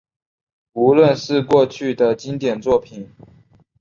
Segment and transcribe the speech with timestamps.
[0.73, 3.07] 无论是过去的经典作品